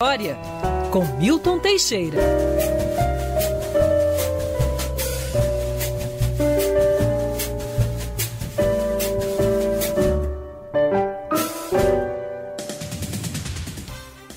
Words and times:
História 0.00 0.38
com 0.92 1.04
Milton 1.18 1.58
Teixeira. 1.58 2.18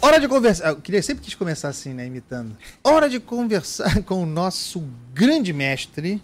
Hora 0.02 0.20
de 0.20 0.28
conversar. 0.28 0.70
Eu 0.70 0.78
queria 0.78 1.04
sempre 1.04 1.24
quis 1.24 1.36
começar 1.36 1.70
assim, 1.70 1.94
né, 1.94 2.08
imitando. 2.08 2.58
Hora 2.84 3.08
de 3.08 3.20
conversar 3.20 4.02
com 4.02 4.24
o 4.24 4.26
nosso 4.26 4.84
grande 5.14 5.54
mestre. 5.54 6.20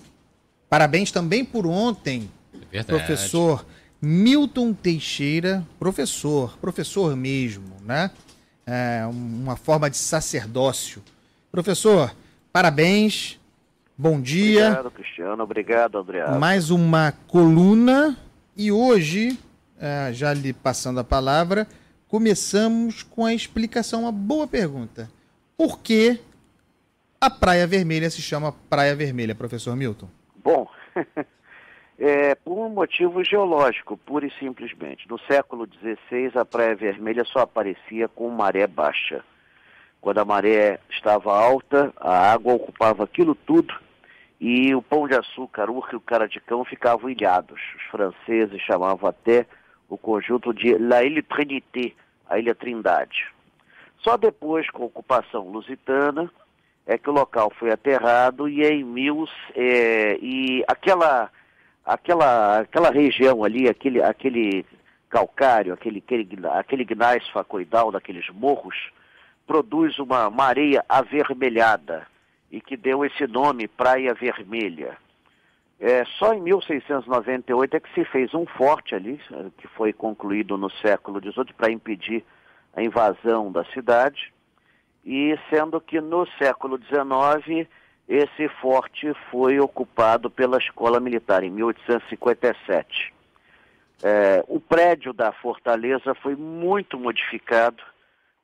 Parabéns 0.67 1.11
também 1.11 1.45
por 1.45 1.67
ontem, 1.67 2.27
Verdade. 2.71 2.87
professor 2.87 3.63
Milton 4.01 4.73
Teixeira, 4.73 5.63
professor, 5.77 6.57
professor 6.57 7.15
mesmo, 7.15 7.75
né? 7.85 8.09
É, 8.67 9.05
uma 9.09 9.55
forma 9.55 9.89
de 9.89 9.95
sacerdócio. 9.95 11.01
Professor, 11.49 12.13
parabéns, 12.51 13.39
bom 13.97 14.19
dia. 14.19 14.65
Obrigado, 14.67 14.91
Cristiano. 14.91 15.43
Obrigado, 15.43 15.97
Adriano. 15.97 16.37
Mais 16.37 16.69
uma 16.69 17.13
coluna 17.27 18.17
e 18.57 18.71
hoje, 18.71 19.39
é, 19.79 20.11
já 20.11 20.33
lhe 20.33 20.51
passando 20.51 20.99
a 20.99 21.03
palavra, 21.03 21.65
começamos 22.09 23.03
com 23.03 23.25
a 23.25 23.33
explicação, 23.33 24.01
uma 24.01 24.11
boa 24.11 24.45
pergunta. 24.47 25.09
Por 25.55 25.79
que 25.79 26.19
a 27.21 27.29
Praia 27.29 27.65
Vermelha 27.65 28.09
se 28.09 28.21
chama 28.21 28.53
Praia 28.69 28.95
Vermelha, 28.95 29.33
professor 29.33 29.75
Milton? 29.75 30.09
Bom, 30.43 30.67
é 31.97 32.35
por 32.35 32.53
um 32.53 32.69
motivo 32.69 33.23
geológico, 33.23 33.97
pura 33.97 34.25
e 34.25 34.31
simplesmente. 34.39 35.09
No 35.09 35.19
século 35.19 35.67
XVI, 35.67 36.31
a 36.35 36.45
Praia 36.45 36.75
Vermelha 36.75 37.23
só 37.25 37.39
aparecia 37.39 38.07
com 38.07 38.29
maré 38.29 38.67
baixa. 38.67 39.23
Quando 39.99 40.19
a 40.19 40.25
maré 40.25 40.79
estava 40.89 41.35
alta, 41.35 41.91
a 41.97 42.31
água 42.31 42.53
ocupava 42.53 43.03
aquilo 43.03 43.33
tudo 43.33 43.73
e 44.39 44.75
o 44.75 44.81
Pão 44.81 45.07
de 45.07 45.15
Açúcar, 45.15 45.69
Urca 45.69 45.93
e 45.93 45.97
o 45.97 46.01
Cara 46.01 46.27
de 46.27 46.39
Cão 46.39 46.63
ficavam 46.63 47.09
ilhados. 47.09 47.59
Os 47.75 47.83
franceses 47.89 48.61
chamavam 48.61 49.09
até 49.09 49.47
o 49.89 49.97
conjunto 49.97 50.53
de 50.53 50.77
La 50.77 50.99
Trinité, 51.27 51.93
a 52.29 52.37
Ilha 52.37 52.53
Trindade. 52.53 53.25
Só 54.03 54.15
depois, 54.15 54.69
com 54.69 54.83
a 54.83 54.85
ocupação 54.85 55.49
lusitana, 55.49 56.31
é 56.85 56.97
que 56.97 57.09
o 57.09 57.13
local 57.13 57.51
foi 57.57 57.71
aterrado 57.71 58.47
e 58.47 58.63
em 58.63 58.83
mil 58.83 59.27
é, 59.55 60.17
e 60.21 60.63
aquela 60.67 61.31
aquela 61.87 62.59
aquela 62.59 62.91
região 62.91 63.43
ali, 63.43 63.69
aquele 63.69 64.03
aquele 64.03 64.65
calcário, 65.09 65.73
aquele 65.73 65.99
aquele, 65.99 66.27
aquele 66.47 66.83
gnais 66.83 67.27
facoidal 67.29 67.91
daqueles 67.91 68.29
morros 68.29 68.75
produz 69.47 69.97
uma, 69.97 70.27
uma 70.27 70.43
areia 70.43 70.83
avermelhada 70.89 72.05
e 72.51 72.59
que 72.59 72.75
deu 72.75 73.05
esse 73.05 73.25
nome 73.25 73.67
Praia 73.67 74.13
Vermelha. 74.13 74.97
É, 75.79 76.03
só 76.17 76.33
em 76.33 76.41
1698 76.41 77.77
é 77.77 77.79
que 77.79 77.93
se 77.93 78.03
fez 78.05 78.33
um 78.33 78.45
forte 78.45 78.93
ali, 78.95 79.21
que 79.57 79.67
foi 79.69 79.93
concluído 79.93 80.57
no 80.57 80.69
século 80.71 81.19
XVIII 81.19 81.53
para 81.55 81.71
impedir 81.71 82.25
a 82.75 82.81
invasão 82.81 83.51
da 83.51 83.63
cidade, 83.65 84.33
e 85.05 85.37
sendo 85.49 85.79
que 85.79 86.01
no 86.01 86.27
século 86.39 86.79
XIX 86.83 87.67
esse 88.07 88.47
forte 88.61 89.13
foi 89.29 89.59
ocupado 89.59 90.29
pela 90.29 90.57
Escola 90.57 90.99
Militar 90.99 91.43
em 91.43 91.51
1857. 91.51 93.13
É, 94.03 94.43
o 94.47 94.59
prédio 94.59 95.11
da 95.11 95.31
fortaleza 95.31 96.13
foi 96.15 96.35
muito 96.35 96.97
modificado 96.97 97.83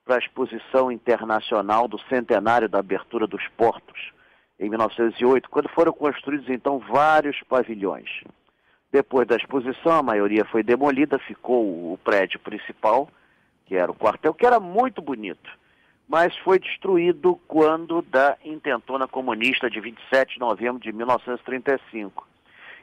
para 0.03 0.15
a 0.15 0.19
exposição 0.19 0.91
internacional 0.91 1.87
do 1.87 1.99
centenário 2.09 2.67
da 2.67 2.79
abertura 2.79 3.25
dos 3.25 3.47
portos 3.49 4.11
em 4.59 4.69
1908, 4.69 5.49
quando 5.49 5.69
foram 5.69 5.93
construídos 5.93 6.49
então 6.49 6.79
vários 6.79 7.39
pavilhões. 7.43 8.09
Depois 8.91 9.27
da 9.27 9.35
exposição, 9.35 9.93
a 9.93 10.03
maioria 10.03 10.45
foi 10.45 10.61
demolida, 10.61 11.17
ficou 11.19 11.93
o 11.93 11.97
prédio 12.03 12.39
principal, 12.39 13.09
que 13.65 13.75
era 13.75 13.91
o 13.91 13.95
quartel, 13.95 14.33
que 14.33 14.45
era 14.45 14.59
muito 14.59 15.01
bonito, 15.01 15.49
mas 16.07 16.35
foi 16.39 16.59
destruído 16.59 17.39
quando 17.47 18.01
da 18.01 18.37
intentona 18.43 19.07
comunista 19.07 19.69
de 19.69 19.79
27 19.79 20.35
de 20.35 20.39
novembro 20.39 20.81
de 20.81 20.91
1935. 20.91 22.27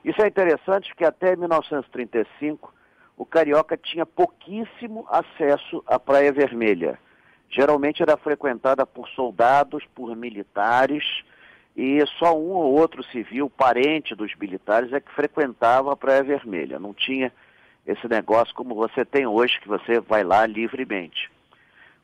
Isso 0.05 0.23
é 0.23 0.27
interessante 0.27 0.89
porque 0.89 1.05
até 1.05 1.37
1935 1.37 2.73
o 3.17 3.27
carioca 3.27 3.77
tinha 3.77 4.07
pouquíssimo 4.07 5.07
acesso 5.11 5.85
à 5.87 5.99
Praia 5.99 6.33
Vermelha. 6.33 6.99
Geralmente 7.51 8.03
era 8.03 8.17
frequentada 8.17 8.87
por 8.87 9.09
soldados, 9.09 9.85
por 9.95 10.17
militares, 10.17 11.05
e 11.77 12.05
só 12.19 12.37
um 12.37 12.51
ou 12.51 12.79
outro 12.79 13.03
civil, 13.05 13.51
parente 13.51 14.15
dos 14.15 14.35
militares, 14.37 14.93
é 14.93 15.01
que 15.01 15.13
frequentava 15.13 15.93
a 15.93 15.97
Praia 15.97 16.23
Vermelha. 16.23 16.79
Não 16.79 16.95
tinha 16.95 17.33
esse 17.87 18.09
negócio 18.09 18.55
como 18.55 18.75
você 18.75 19.05
tem 19.05 19.27
hoje, 19.27 19.61
que 19.61 19.69
você 19.69 20.01
vai 20.01 20.23
lá 20.25 20.47
livremente. 20.47 21.31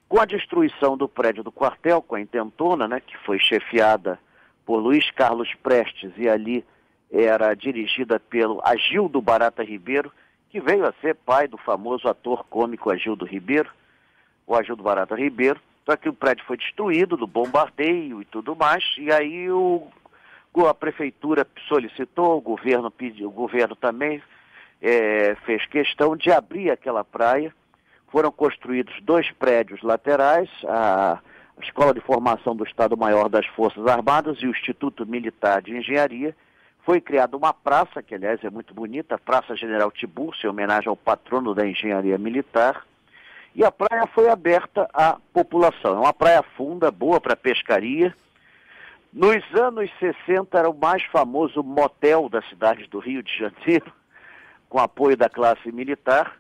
Com 0.09 0.21
a 0.21 0.25
destruição 0.25 0.97
do 0.97 1.09
prédio 1.09 1.43
do 1.43 1.51
quartel, 1.51 2.01
com 2.01 2.15
a 2.15 2.21
intentona, 2.21 2.87
né, 2.87 3.01
que 3.01 3.17
foi 3.19 3.39
chefiada 3.39 4.19
por 4.65 4.79
Luiz 4.79 5.11
Carlos 5.11 5.53
Prestes 5.63 6.13
e 6.17 6.29
ali 6.29 6.65
era 7.11 7.55
dirigida 7.55 8.19
pelo 8.19 8.61
Agildo 8.65 9.21
Barata 9.21 9.63
Ribeiro, 9.63 10.13
que 10.51 10.61
veio 10.61 10.87
a 10.87 10.93
ser 11.01 11.15
pai 11.15 11.49
do 11.49 11.57
famoso 11.59 12.09
ator 12.09 12.45
cômico 12.49 12.91
Agildo 12.91 13.25
Ribeiro, 13.25 13.71
o 14.47 14.55
Agildo 14.55 14.83
Barata 14.83 15.15
Ribeiro, 15.15 15.61
só 15.85 15.97
que 15.97 16.09
o 16.09 16.13
prédio 16.13 16.45
foi 16.45 16.57
destruído 16.57 17.17
do 17.17 17.27
bombardeio 17.27 18.21
e 18.21 18.25
tudo 18.25 18.57
mais, 18.57 18.85
e 18.99 19.13
aí 19.13 19.51
o, 19.51 19.87
a 20.69 20.75
prefeitura 20.75 21.47
solicitou, 21.69 22.39
o 22.39 22.41
governo 22.41 22.91
pediu, 22.91 23.29
o 23.29 23.33
governo 23.33 23.77
também 23.77 24.23
é, 24.81 25.37
fez 25.45 25.65
questão 25.67 26.17
de 26.17 26.31
abrir 26.31 26.71
aquela 26.71 27.05
praia. 27.05 27.55
Foram 28.09 28.31
construídos 28.31 28.95
dois 29.03 29.31
prédios 29.33 29.83
laterais, 29.83 30.49
a, 30.65 31.19
Escola 31.63 31.95
de 31.95 32.01
Formação 32.01 32.55
do 32.55 32.65
Estado-Maior 32.65 33.31
das 33.31 33.47
Forças 33.47 33.87
Armadas 33.87 34.39
e 34.43 34.47
o 34.47 34.51
Instituto 34.51 35.07
Militar 35.07 35.63
de 35.63 35.75
Engenharia. 35.75 36.37
Foi 36.85 37.01
criada 37.01 37.35
uma 37.35 37.53
praça, 37.53 38.03
que 38.03 38.15
aliás 38.15 38.45
é 38.45 38.51
muito 38.51 38.75
bonita, 38.75 39.15
a 39.15 39.19
Praça 39.19 39.57
General 39.57 39.91
Tiburcio, 39.91 40.47
em 40.47 40.51
homenagem 40.51 40.89
ao 40.89 40.97
patrono 40.97 41.55
da 41.55 41.67
engenharia 41.67 42.19
militar 42.19 42.85
e 43.57 43.65
a 43.65 43.73
praia 43.73 44.07
foi 44.09 44.29
aberta 44.29 44.87
à 44.93 45.17
população. 45.33 45.97
É 45.97 46.01
uma 46.01 46.13
praia 46.13 46.43
funda, 46.43 46.91
boa 46.91 47.19
para 47.19 47.35
pescaria. 47.35 48.15
Nos 49.11 49.43
anos 49.55 49.91
60 49.99 50.59
era 50.59 50.69
o 50.69 50.79
mais 50.79 51.03
famoso 51.05 51.63
motel 51.63 52.29
da 52.29 52.43
cidade 52.43 52.87
do 52.87 52.99
Rio 52.99 53.23
de 53.23 53.35
Janeiro, 53.35 53.91
com 54.69 54.79
apoio 54.79 55.17
da 55.17 55.31
classe 55.31 55.73
militar. 55.73 56.37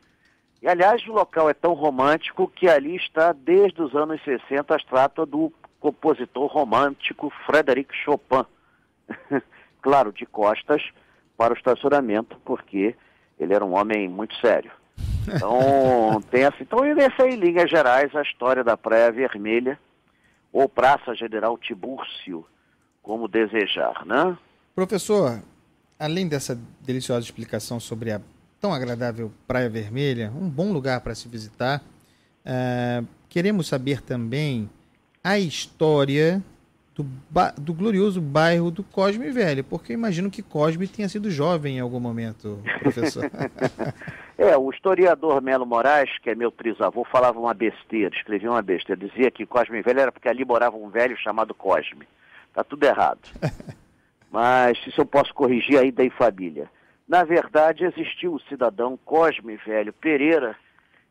E 0.66 0.68
aliás, 0.68 1.00
o 1.06 1.12
local 1.12 1.48
é 1.48 1.54
tão 1.54 1.74
romântico 1.74 2.48
que 2.48 2.68
ali 2.68 2.96
está 2.96 3.32
desde 3.32 3.80
os 3.80 3.94
anos 3.94 4.20
60 4.24 4.74
a 4.74 4.76
estátua 4.76 5.24
do 5.24 5.52
compositor 5.78 6.48
romântico 6.48 7.32
Frederic 7.46 7.94
Chopin. 7.94 8.44
claro, 9.80 10.12
de 10.12 10.26
costas 10.26 10.82
para 11.36 11.54
o 11.54 11.56
estacionamento, 11.56 12.36
porque 12.44 12.96
ele 13.38 13.54
era 13.54 13.64
um 13.64 13.76
homem 13.76 14.08
muito 14.08 14.34
sério. 14.40 14.72
Então, 15.28 16.20
tem 16.32 16.44
assim. 16.44 16.62
Então, 16.62 16.84
essa 16.84 17.22
é 17.22 17.30
em 17.30 17.36
linhas 17.36 17.70
gerais 17.70 18.12
a 18.16 18.22
história 18.22 18.64
da 18.64 18.76
Praia 18.76 19.12
Vermelha, 19.12 19.78
ou 20.52 20.68
Praça 20.68 21.14
General 21.14 21.56
Tibúrcio, 21.56 22.44
como 23.04 23.28
desejar, 23.28 24.04
né? 24.04 24.36
Professor, 24.74 25.40
além 25.96 26.26
dessa 26.26 26.58
deliciosa 26.80 27.24
explicação 27.24 27.78
sobre 27.78 28.10
a 28.10 28.20
tão 28.66 28.74
agradável 28.74 29.30
Praia 29.46 29.68
Vermelha, 29.68 30.32
um 30.34 30.48
bom 30.50 30.72
lugar 30.72 31.00
para 31.00 31.14
se 31.14 31.28
visitar, 31.28 31.80
uh, 32.44 33.06
queremos 33.28 33.68
saber 33.68 34.02
também 34.02 34.68
a 35.22 35.38
história 35.38 36.42
do, 36.92 37.06
do, 37.60 37.72
glorioso 37.72 38.20
bairro 38.20 38.72
do 38.72 38.82
Cosme 38.82 39.30
Velho, 39.30 39.62
porque 39.62 39.92
eu 39.92 39.94
imagino 39.94 40.28
que 40.32 40.42
Cosme 40.42 40.88
tenha 40.88 41.08
sido 41.08 41.30
jovem 41.30 41.76
em 41.76 41.80
algum 41.80 42.00
momento, 42.00 42.60
professor. 42.80 43.30
é, 44.36 44.56
o 44.56 44.68
historiador 44.68 45.40
Melo 45.40 45.64
Moraes, 45.64 46.10
que 46.18 46.30
é 46.30 46.34
meu 46.34 46.50
trisavô, 46.50 47.04
falava 47.04 47.38
uma 47.38 47.54
besteira, 47.54 48.12
escrevia 48.16 48.50
uma 48.50 48.62
besteira, 48.62 49.00
dizia 49.00 49.30
que 49.30 49.46
Cosme 49.46 49.80
Velho 49.80 50.00
era 50.00 50.10
porque 50.10 50.28
ali 50.28 50.44
morava 50.44 50.76
um 50.76 50.90
velho 50.90 51.16
chamado 51.16 51.54
Cosme. 51.54 52.08
Tá 52.52 52.64
tudo 52.64 52.82
errado. 52.82 53.20
Mas 54.28 54.76
isso 54.88 55.00
eu 55.00 55.06
posso 55.06 55.32
corrigir 55.32 55.78
aí 55.78 55.92
da 55.92 56.02
família. 56.10 56.68
Na 57.08 57.22
verdade, 57.22 57.84
existiu 57.84 58.34
o 58.34 58.40
cidadão 58.40 58.96
Cosme 58.96 59.56
Velho 59.56 59.92
Pereira, 59.92 60.56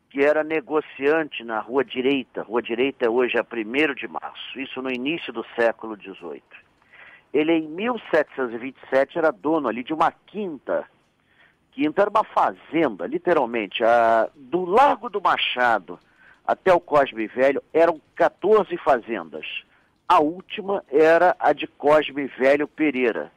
que 0.10 0.22
era 0.22 0.44
negociante 0.44 1.42
na 1.44 1.60
Rua 1.60 1.86
Direita. 1.86 2.44
Rua 2.44 2.62
Direita 2.62 3.06
é 3.06 3.10
hoje 3.10 3.38
a 3.38 3.44
1 3.44 3.94
de 3.94 4.08
março, 4.08 4.60
isso 4.60 4.82
no 4.82 4.92
início 4.92 5.32
do 5.32 5.46
século 5.56 5.96
XVIII. 5.96 6.44
Ele, 7.34 7.54
em 7.54 7.68
1727, 7.68 9.18
era 9.18 9.32
dono 9.32 9.70
ali 9.70 9.84
de 9.84 9.94
uma 9.94 10.12
quinta. 10.12 10.86
Quinta 11.72 12.02
era 12.02 12.10
uma 12.10 12.26
fazenda, 12.26 13.08
literalmente, 13.08 13.82
a, 13.84 14.30
do 14.36 14.66
Largo 14.66 15.10
do 15.10 15.22
Machado 15.22 15.98
até 16.46 16.74
o 16.74 16.80
Cosme 16.80 17.26
Velho, 17.28 17.64
eram 17.74 18.00
14 18.16 18.78
fazendas. 18.78 19.46
A 20.08 20.20
última 20.20 20.84
era 20.90 21.36
a 21.40 21.54
de 21.54 21.68
Cosme 21.68 22.28
Velho 22.28 22.68
Pereira. 22.68 23.32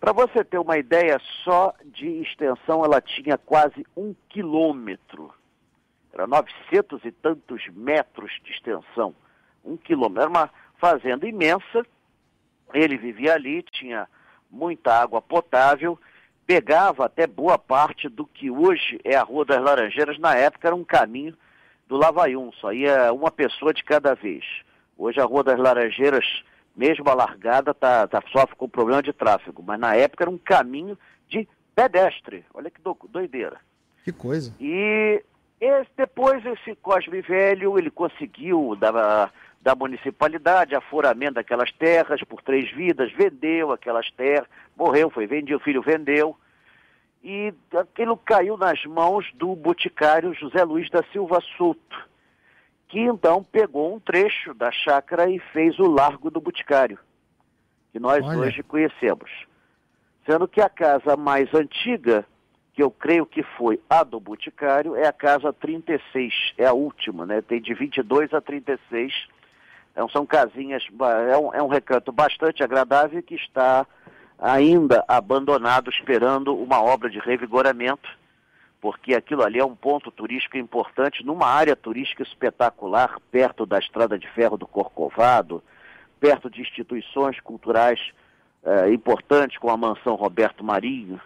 Para 0.00 0.12
você 0.12 0.44
ter 0.44 0.58
uma 0.58 0.78
ideia, 0.78 1.20
só 1.44 1.74
de 1.84 2.06
extensão 2.22 2.84
ela 2.84 3.00
tinha 3.00 3.36
quase 3.36 3.84
um 3.96 4.14
quilômetro. 4.28 5.32
Era 6.12 6.26
900 6.26 7.04
e 7.04 7.12
tantos 7.12 7.66
metros 7.72 8.32
de 8.44 8.52
extensão. 8.52 9.14
Um 9.64 9.76
quilômetro. 9.76 10.22
Era 10.22 10.30
uma 10.30 10.50
fazenda 10.78 11.28
imensa. 11.28 11.84
Ele 12.72 12.96
vivia 12.96 13.34
ali, 13.34 13.62
tinha 13.62 14.08
muita 14.50 14.94
água 14.94 15.20
potável, 15.20 15.98
pegava 16.46 17.04
até 17.04 17.26
boa 17.26 17.58
parte 17.58 18.08
do 18.08 18.24
que 18.26 18.50
hoje 18.50 19.00
é 19.04 19.16
a 19.16 19.22
Rua 19.22 19.44
das 19.44 19.62
Laranjeiras. 19.62 20.18
Na 20.18 20.34
época 20.34 20.68
era 20.68 20.76
um 20.76 20.84
caminho 20.84 21.36
do 21.86 21.96
Lavaium, 21.96 22.52
só 22.52 22.72
ia 22.72 23.12
uma 23.12 23.30
pessoa 23.30 23.72
de 23.72 23.82
cada 23.82 24.14
vez. 24.14 24.44
Hoje 24.96 25.20
a 25.20 25.24
Rua 25.24 25.42
das 25.42 25.58
Laranjeiras, 25.58 26.42
mesmo 26.78 27.10
alargada, 27.10 27.74
tá, 27.74 28.06
tá, 28.06 28.22
sofre 28.30 28.54
com 28.54 28.68
problema 28.68 29.02
de 29.02 29.12
tráfego, 29.12 29.62
mas 29.66 29.80
na 29.80 29.96
época 29.96 30.24
era 30.24 30.30
um 30.30 30.38
caminho 30.38 30.96
de 31.28 31.46
pedestre. 31.74 32.44
Olha 32.54 32.70
que 32.70 32.80
do, 32.80 32.96
doideira. 33.10 33.56
Que 34.04 34.12
coisa. 34.12 34.54
E 34.60 35.22
esse, 35.60 35.90
depois 35.96 36.44
esse 36.46 36.76
Cosme 36.76 37.20
Velho, 37.20 37.76
ele 37.76 37.90
conseguiu 37.90 38.76
da, 38.76 39.28
da 39.60 39.74
municipalidade, 39.74 40.76
aforamento 40.76 41.34
daquelas 41.34 41.72
terras 41.72 42.22
por 42.22 42.40
três 42.42 42.70
vidas, 42.70 43.12
vendeu 43.12 43.72
aquelas 43.72 44.08
terras, 44.12 44.46
morreu, 44.76 45.10
foi 45.10 45.26
vendido, 45.26 45.58
o 45.58 45.62
filho 45.62 45.82
vendeu 45.82 46.36
e 47.22 47.52
aquilo 47.76 48.16
caiu 48.16 48.56
nas 48.56 48.84
mãos 48.84 49.26
do 49.34 49.56
boticário 49.56 50.32
José 50.34 50.62
Luiz 50.62 50.88
da 50.90 51.02
Silva 51.12 51.40
Souto, 51.56 52.07
que 52.88 53.00
então 53.00 53.44
pegou 53.44 53.94
um 53.94 54.00
trecho 54.00 54.54
da 54.54 54.72
chácara 54.72 55.30
e 55.30 55.38
fez 55.38 55.78
o 55.78 55.86
Largo 55.86 56.30
do 56.30 56.40
Boticário, 56.40 56.98
que 57.92 57.98
nós 57.98 58.24
Olha. 58.24 58.38
hoje 58.38 58.62
conhecemos. 58.62 59.30
Sendo 60.26 60.48
que 60.48 60.60
a 60.60 60.68
casa 60.68 61.16
mais 61.16 61.52
antiga, 61.54 62.24
que 62.72 62.82
eu 62.82 62.90
creio 62.90 63.26
que 63.26 63.42
foi 63.42 63.80
a 63.88 64.02
do 64.02 64.18
Boticário, 64.18 64.96
é 64.96 65.06
a 65.06 65.12
casa 65.12 65.52
36, 65.52 66.54
é 66.56 66.66
a 66.66 66.72
última, 66.72 67.26
né? 67.26 67.42
Tem 67.42 67.60
de 67.60 67.74
22 67.74 68.32
a 68.32 68.40
36. 68.40 69.12
Então, 69.92 70.08
são 70.08 70.24
casinhas, 70.24 70.84
é 71.30 71.36
um, 71.36 71.54
é 71.54 71.62
um 71.62 71.68
recanto 71.68 72.12
bastante 72.12 72.62
agradável 72.62 73.22
que 73.22 73.34
está 73.34 73.86
ainda 74.38 75.04
abandonado 75.08 75.90
esperando 75.90 76.56
uma 76.56 76.80
obra 76.80 77.10
de 77.10 77.18
revigoramento, 77.18 78.08
porque 78.80 79.14
aquilo 79.14 79.42
ali 79.42 79.58
é 79.58 79.64
um 79.64 79.74
ponto 79.74 80.10
turístico 80.10 80.56
importante 80.56 81.24
numa 81.24 81.46
área 81.46 81.74
turística 81.74 82.22
espetacular, 82.22 83.18
perto 83.30 83.66
da 83.66 83.78
Estrada 83.78 84.18
de 84.18 84.28
Ferro 84.28 84.56
do 84.56 84.66
Corcovado, 84.66 85.62
perto 86.20 86.48
de 86.48 86.60
instituições 86.60 87.40
culturais 87.40 88.00
eh, 88.64 88.92
importantes, 88.92 89.58
como 89.58 89.72
a 89.72 89.76
Mansão 89.76 90.14
Roberto 90.14 90.62
Marinho. 90.62 91.20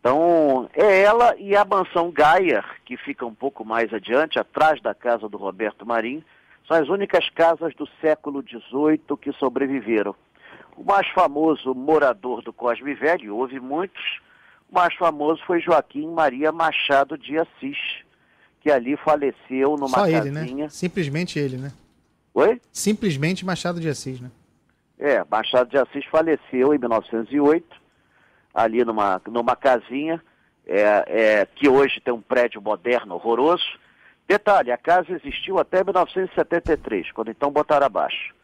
Então, 0.00 0.68
é 0.74 1.02
ela 1.02 1.34
e 1.38 1.54
a 1.54 1.64
Mansão 1.64 2.10
Gaia, 2.10 2.64
que 2.84 2.96
fica 2.96 3.24
um 3.24 3.34
pouco 3.34 3.64
mais 3.64 3.92
adiante, 3.94 4.38
atrás 4.38 4.80
da 4.82 4.92
casa 4.92 5.28
do 5.28 5.38
Roberto 5.38 5.86
Marinho, 5.86 6.24
são 6.66 6.76
as 6.76 6.88
únicas 6.88 7.28
casas 7.30 7.74
do 7.74 7.88
século 8.00 8.42
XVIII 8.42 9.16
que 9.20 9.32
sobreviveram. 9.34 10.14
O 10.76 10.84
mais 10.84 11.06
famoso 11.08 11.74
morador 11.74 12.42
do 12.42 12.52
Cosme 12.52 12.94
Velho, 12.94 13.36
houve 13.36 13.60
muitos, 13.60 14.20
o 14.72 14.74
mais 14.74 14.94
famoso 14.94 15.42
foi 15.46 15.60
Joaquim 15.60 16.08
Maria 16.08 16.50
Machado 16.50 17.18
de 17.18 17.38
Assis, 17.38 17.76
que 18.62 18.70
ali 18.70 18.96
faleceu 18.96 19.76
numa 19.76 19.88
Só 19.88 20.06
ele, 20.06 20.30
né? 20.30 20.68
Simplesmente 20.70 21.38
ele, 21.38 21.58
né? 21.58 21.70
Oi? 22.32 22.58
Simplesmente 22.72 23.44
Machado 23.44 23.78
de 23.78 23.88
Assis, 23.88 24.18
né? 24.18 24.30
É, 24.98 25.22
Machado 25.30 25.68
de 25.68 25.76
Assis 25.76 26.06
faleceu 26.06 26.74
em 26.74 26.78
1908, 26.78 27.66
ali 28.54 28.82
numa, 28.82 29.20
numa 29.26 29.54
casinha, 29.54 30.22
é, 30.66 31.04
é, 31.06 31.46
que 31.54 31.68
hoje 31.68 32.00
tem 32.00 32.14
um 32.14 32.22
prédio 32.22 32.62
moderno 32.62 33.16
horroroso. 33.16 33.78
Detalhe, 34.26 34.72
a 34.72 34.78
casa 34.78 35.12
existiu 35.12 35.58
até 35.58 35.84
1973, 35.84 37.12
quando 37.12 37.30
então 37.30 37.50
botaram 37.50 37.84
abaixo. 37.84 38.34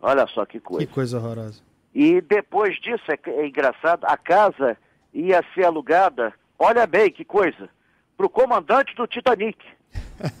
Olha 0.00 0.26
só 0.26 0.44
que 0.44 0.60
coisa. 0.60 0.86
Que 0.86 0.92
coisa 0.92 1.16
horrorosa. 1.16 1.62
E 1.94 2.20
depois 2.20 2.78
disso, 2.78 3.04
é, 3.08 3.18
é 3.30 3.46
engraçado, 3.46 4.04
a 4.04 4.18
casa 4.18 4.76
ia 5.20 5.44
ser 5.54 5.64
alugada, 5.64 6.32
olha 6.58 6.86
bem 6.86 7.10
que 7.10 7.24
coisa, 7.24 7.68
para 8.16 8.26
o 8.26 8.30
comandante 8.30 8.94
do 8.94 9.06
Titanic, 9.06 9.58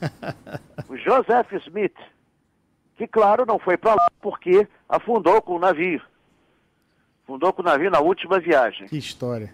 o 0.88 0.96
Joseph 0.96 1.52
Smith, 1.66 1.96
que 2.96 3.06
claro 3.06 3.44
não 3.46 3.58
foi 3.58 3.76
para 3.76 3.94
lá 3.94 4.10
porque 4.20 4.66
afundou 4.88 5.40
com 5.42 5.54
o 5.54 5.58
navio. 5.58 6.02
Afundou 7.24 7.52
com 7.52 7.62
o 7.62 7.64
navio 7.64 7.90
na 7.90 8.00
última 8.00 8.38
viagem. 8.38 8.86
Que 8.86 8.98
história. 8.98 9.52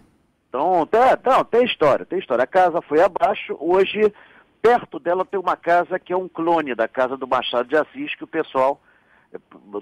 Então, 0.49 0.85
tá, 0.85 1.19
não, 1.25 1.43
tem 1.43 1.65
história, 1.65 2.05
tem 2.05 2.19
história. 2.19 2.43
A 2.43 2.47
casa 2.47 2.81
foi 2.81 3.01
abaixo, 3.01 3.57
hoje 3.59 4.13
perto 4.61 4.99
dela 4.99 5.25
tem 5.25 5.39
uma 5.39 5.57
casa 5.57 5.99
que 5.99 6.13
é 6.13 6.17
um 6.17 6.29
clone 6.29 6.75
da 6.75 6.87
casa 6.87 7.17
do 7.17 7.27
Machado 7.27 7.67
de 7.67 7.75
Assis, 7.75 8.15
que 8.15 8.23
o 8.23 8.27
pessoal 8.27 8.79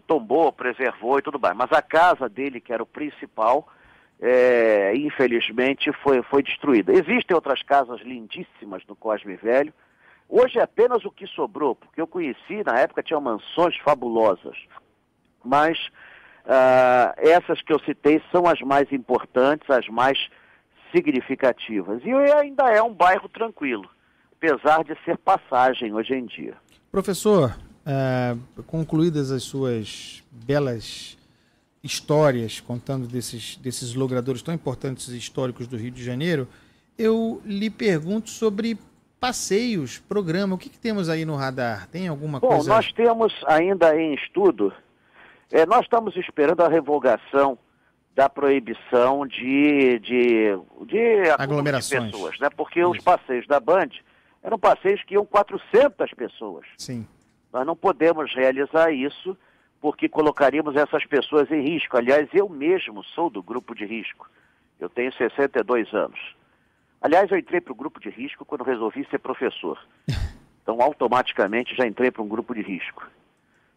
tombou, 0.08 0.52
preservou 0.52 1.20
e 1.20 1.22
tudo 1.22 1.40
mais. 1.40 1.56
Mas 1.56 1.72
a 1.72 1.82
casa 1.82 2.30
dele, 2.30 2.62
que 2.62 2.74
era 2.74 2.82
o 2.82 2.86
principal, 2.86 3.68
é, 4.22 4.96
infelizmente 4.96 5.92
foi, 6.04 6.22
foi 6.24 6.44
destruída. 6.44 6.94
Existem 6.94 7.36
outras 7.36 7.64
casas 7.64 8.00
lindíssimas 8.02 8.84
no 8.88 8.96
Cosme 8.96 9.36
Velho. 9.36 9.74
Hoje 10.30 10.60
é 10.60 10.62
apenas 10.62 11.04
o 11.04 11.12
que 11.12 11.26
sobrou, 11.28 11.76
porque 11.76 12.00
eu 12.00 12.08
conheci, 12.08 12.64
na 12.66 12.80
época 12.80 13.04
tinha 13.04 13.20
mansões 13.20 13.76
fabulosas. 13.80 14.58
Mas 15.44 15.78
uh, 16.46 17.14
essas 17.18 17.62
que 17.62 17.74
eu 17.74 17.80
citei 17.80 18.22
são 18.32 18.46
as 18.46 18.62
mais 18.62 18.92
importantes, 18.92 19.70
as 19.70 19.88
mais 19.88 20.18
significativas. 20.96 22.02
E 22.06 22.12
ainda 22.12 22.70
é 22.70 22.82
um 22.82 22.94
bairro 22.94 23.28
tranquilo, 23.28 23.90
apesar 24.32 24.84
de 24.84 24.96
ser 25.04 25.18
passagem 25.18 25.94
hoje 25.94 26.14
em 26.14 26.26
dia. 26.26 26.56
Professor, 26.92 27.56
Uh, 27.82 28.62
concluídas 28.64 29.32
as 29.32 29.42
suas 29.42 30.24
belas 30.32 31.18
histórias 31.84 32.60
contando 32.60 33.08
desses, 33.08 33.58
desses 33.58 33.96
logradores 33.96 34.42
tão 34.42 34.54
importantes 34.54 35.08
históricos 35.10 35.68
do 35.68 35.78
Rio 35.78 35.92
de 35.92 36.04
Janeiro, 36.04 36.48
eu 36.98 37.42
lhe 37.46 37.70
pergunto 37.70 38.30
sobre 38.30 38.78
passeios, 39.20 40.00
programa. 40.00 40.56
O 40.56 40.58
que, 40.58 40.70
que 40.70 40.80
temos 40.80 41.10
aí 41.10 41.26
no 41.26 41.36
radar? 41.36 41.88
Tem 41.88 42.08
alguma 42.08 42.40
Bom, 42.40 42.48
coisa? 42.48 42.70
Bom, 42.70 42.76
nós 42.76 42.92
temos 42.94 43.34
ainda 43.48 44.00
em 44.00 44.14
estudo, 44.14 44.74
é, 45.52 45.66
nós 45.66 45.82
estamos 45.82 46.16
esperando 46.16 46.62
a 46.62 46.68
revogação 46.68 47.58
da 48.16 48.30
proibição 48.30 49.26
de, 49.26 50.00
de, 50.00 50.58
de 50.86 51.30
aglomerações 51.38 52.06
de 52.06 52.12
pessoas, 52.12 52.40
né? 52.40 52.50
Porque 52.56 52.80
Isso. 52.80 52.92
os 52.92 52.98
passeios 53.00 53.48
da 53.48 53.60
Band 53.60 53.90
eram 54.44 54.60
passeios 54.60 55.02
que 55.04 55.14
iam 55.14 55.26
400 55.26 56.14
pessoas. 56.14 56.66
Sim. 56.78 57.08
Nós 57.54 57.66
não 57.66 57.76
podemos 57.76 58.34
realizar 58.34 58.92
isso 58.92 59.38
porque 59.82 60.08
colocaríamos 60.08 60.76
essas 60.76 61.04
pessoas 61.06 61.52
em 61.52 61.62
risco. 61.62 61.98
Aliás, 61.98 62.30
eu 62.32 62.48
mesmo 62.48 63.04
sou 63.04 63.30
do 63.30 63.42
grupo 63.42 63.74
de 63.74 63.84
risco. 63.84 64.30
Eu 64.80 64.88
tenho 64.88 65.12
62 65.12 65.92
anos. 65.94 66.20
Aliás, 67.02 67.30
eu 67.32 67.38
entrei 67.38 67.60
para 67.60 67.74
o 67.74 67.76
grupo 67.76 68.00
de 68.00 68.10
risco 68.10 68.46
quando 68.46 68.64
resolvi 68.64 69.06
ser 69.10 69.20
professor. 69.20 69.78
Então, 70.64 70.80
automaticamente 70.80 71.76
já 71.76 71.88
entrei 71.88 72.12
para 72.12 72.22
um 72.22 72.28
grupo 72.28 72.54
de 72.54 72.62
risco. 72.62 73.04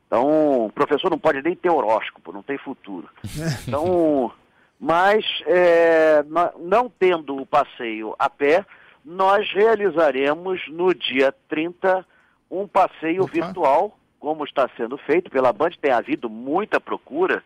Então, 0.07 0.67
o 0.67 0.71
professor 0.71 1.11
não 1.11 1.19
pode 1.19 1.41
nem 1.41 1.57
ter 1.57 1.71
horóscopo, 1.71 2.31
não 2.31 2.43
tem 2.43 2.59
futuro. 2.59 3.09
Então, 3.67 4.31
mas 4.79 5.25
é, 5.47 6.23
não 6.59 6.91
tendo 6.91 7.37
o 7.37 7.47
passeio 7.47 8.15
a 8.19 8.29
pé, 8.29 8.67
nós 9.03 9.51
realizaremos 9.53 10.61
no 10.69 10.95
dia 10.95 11.35
30 11.49 12.07
um 12.51 12.69
passeio 12.69 13.25
virtual, 13.27 13.99
como 14.25 14.43
está 14.43 14.67
sendo 14.75 14.97
feito 14.97 15.31
pela 15.31 15.53
Band, 15.53 15.73
tem 15.83 15.93
havido 15.93 16.31
muita 16.31 16.81
procura. 16.81 17.45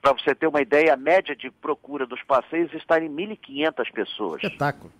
Para 0.00 0.12
você 0.12 0.32
ter 0.36 0.46
uma 0.46 0.62
ideia, 0.62 0.94
a 0.94 0.96
média 0.96 1.34
de 1.34 1.50
procura 1.50 2.06
dos 2.06 2.22
passeios 2.22 2.72
está 2.74 3.00
em 3.00 3.08
1.500 3.08 3.92
pessoas. 3.92 4.42
Espetáculo. 4.44 4.92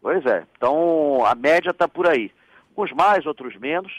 Pois 0.00 0.24
é. 0.24 0.42
Então, 0.56 1.22
a 1.26 1.34
média 1.34 1.68
está 1.68 1.86
por 1.86 2.08
aí. 2.08 2.32
Uns 2.74 2.90
mais, 2.92 3.26
outros 3.26 3.54
menos. 3.58 3.92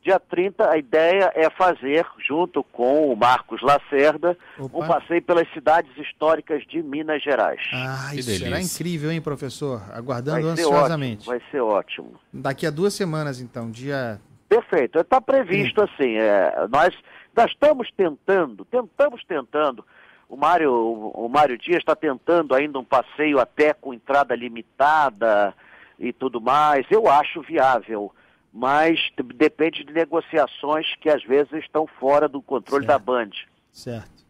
Dia 0.00 0.20
30, 0.20 0.70
a 0.70 0.78
ideia 0.78 1.32
é 1.34 1.50
fazer, 1.50 2.06
junto 2.24 2.62
com 2.62 3.12
o 3.12 3.16
Marcos 3.16 3.60
Lacerda, 3.60 4.38
Opa. 4.58 4.78
um 4.78 4.86
passeio 4.86 5.22
pelas 5.22 5.52
cidades 5.52 5.90
históricas 5.96 6.64
de 6.68 6.82
Minas 6.82 7.20
Gerais. 7.22 7.60
Ah, 7.72 8.10
que 8.10 8.20
isso 8.20 8.28
delícia. 8.28 8.46
será 8.46 8.60
incrível, 8.60 9.10
hein, 9.10 9.20
professor? 9.20 9.82
Aguardando 9.92 10.42
vai 10.42 10.52
ansiosamente. 10.52 11.28
Ótimo, 11.28 11.40
vai 11.40 11.50
ser 11.50 11.60
ótimo. 11.60 12.14
Daqui 12.32 12.64
a 12.66 12.70
duas 12.70 12.94
semanas, 12.94 13.40
então, 13.40 13.70
dia 13.70 14.20
Perfeito. 14.52 14.98
Está 14.98 15.18
previsto 15.18 15.80
assim. 15.80 16.18
É, 16.18 16.66
nós, 16.70 16.94
nós 17.34 17.50
estamos 17.50 17.90
tentando, 17.96 18.66
tentamos 18.66 19.24
tentando. 19.24 19.82
O 20.28 20.36
Mário, 20.36 20.70
o 20.70 21.26
Mário 21.26 21.56
Dias 21.56 21.78
está 21.78 21.96
tentando 21.96 22.54
ainda 22.54 22.78
um 22.78 22.84
passeio 22.84 23.38
até 23.38 23.72
com 23.72 23.94
entrada 23.94 24.34
limitada 24.34 25.54
e 25.98 26.12
tudo 26.12 26.38
mais. 26.38 26.84
Eu 26.90 27.08
acho 27.08 27.40
viável. 27.40 28.12
mas 28.52 28.98
depende 29.34 29.84
de 29.84 29.92
negociações 29.92 30.86
que 31.00 31.08
às 31.08 31.24
vezes 31.24 31.52
estão 31.54 31.86
fora 31.98 32.28
do 32.28 32.42
controle 32.42 32.84
certo. 32.84 32.98
da 32.98 33.12
Band. 33.12 33.30
Certo. 33.72 34.22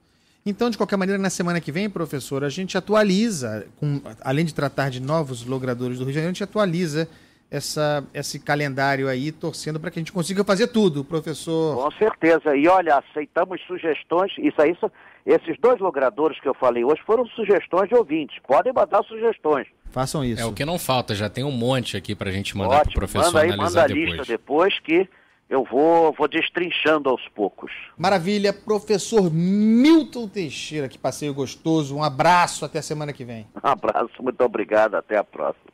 Então, 0.47 0.71
de 0.71 0.77
qualquer 0.77 0.97
maneira, 0.97 1.21
na 1.21 1.31
semana 1.31 1.61
que 1.61 1.73
vem, 1.73 1.91
professor, 1.91 2.45
a 2.45 2.49
gente 2.49 2.79
atualiza, 2.79 3.67
com, 3.77 4.01
além 4.21 4.45
de 4.45 4.55
tratar 4.55 4.89
de 4.89 5.01
novos 5.01 5.45
logradores 5.45 5.99
do 5.99 6.05
Rio 6.05 6.13
de 6.13 6.15
Janeiro, 6.15 6.31
a 6.31 6.35
gente 6.35 6.45
atualiza 6.45 7.09
essa, 7.53 8.03
esse 8.15 8.41
calendário 8.41 9.07
aí, 9.07 9.31
torcendo 9.31 9.79
para 9.79 9.91
que 9.91 9.99
a 9.99 10.01
gente 10.01 10.11
consiga 10.11 10.43
fazer 10.43 10.69
tudo, 10.69 11.05
professor. 11.05 11.77
Com 11.77 11.91
certeza. 11.99 12.57
E 12.57 12.67
olha, 12.67 12.97
aceitamos 12.97 13.61
sugestões. 13.67 14.33
Isso 14.39 14.61
aí, 14.63 14.75
esses 15.27 15.59
dois 15.61 15.79
logradores 15.79 16.41
que 16.41 16.49
eu 16.49 16.55
falei 16.55 16.83
hoje 16.83 17.03
foram 17.05 17.27
sugestões 17.27 17.91
de 17.91 17.95
ouvintes. 17.95 18.39
Podem 18.47 18.73
mandar 18.73 19.05
sugestões. 19.05 19.69
Façam 19.91 20.25
isso. 20.25 20.41
É 20.41 20.47
o 20.47 20.55
que 20.55 20.65
não 20.65 20.79
falta, 20.79 21.15
já 21.15 21.29
tem 21.29 21.45
um 21.45 21.51
monte 21.51 21.95
aqui 21.95 22.15
para 22.15 22.31
a 22.31 22.33
gente 22.33 22.57
mandar 22.57 22.85
para 22.85 22.91
o 22.91 22.95
professor 22.95 23.27
manda 23.27 23.43
aí, 23.43 23.51
analisar 23.51 23.83
manda 23.83 23.93
a 23.93 23.97
lista 23.97 24.25
depois 24.25 24.79
que 24.81 25.07
eu 25.51 25.63
vou, 25.63 26.15
vou 26.15 26.27
destrinchando 26.27 27.11
aos 27.11 27.29
poucos. 27.35 27.71
Maravilha. 27.99 28.55
Professor 28.55 29.31
Milton 29.31 30.27
Teixeira, 30.27 30.89
que 30.89 30.97
passeio 30.97 31.35
gostoso. 31.35 31.95
Um 31.95 32.03
abraço, 32.03 32.65
até 32.65 32.79
a 32.79 32.83
semana 32.83 33.13
que 33.13 33.27
vem. 33.27 33.47
Um 33.63 33.69
abraço, 33.69 34.23
muito 34.23 34.43
obrigado, 34.43 34.95
até 34.95 35.19
a 35.19 35.23
próxima. 35.23 35.73